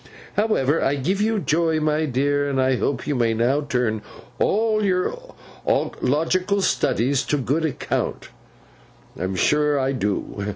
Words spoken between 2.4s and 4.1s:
I hope you may now turn